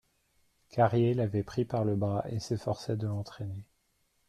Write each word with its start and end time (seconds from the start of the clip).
Carrier 0.71 1.13
l'avait 1.13 1.43
pris 1.43 1.63
par 1.63 1.85
le 1.85 1.95
bras 1.95 2.25
et 2.27 2.39
s'efforçait 2.39 2.97
de 2.97 3.05
l'entraîner. 3.05 3.67